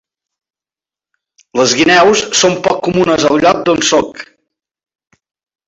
[1.61, 4.27] Les guineus són poc comunes al lloc d'on soc.